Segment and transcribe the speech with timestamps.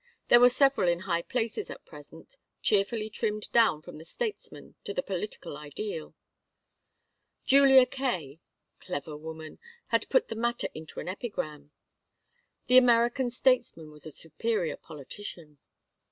[0.29, 4.95] There were several in high places at present, cheerfully trimmed down from the statesman to
[4.95, 6.15] the political ideal.
[7.45, 8.39] Julia Kaye
[8.79, 9.59] clever woman!
[9.89, 11.69] had put the matter into an epigram.
[12.65, 15.59] The American statesman was the superior politician.